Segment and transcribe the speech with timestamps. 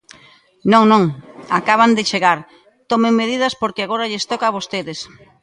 [0.71, 1.03] Non, non,
[1.59, 2.39] acaban de chegar,
[2.91, 4.99] tomen medidas porque agora lles toca a vostedes.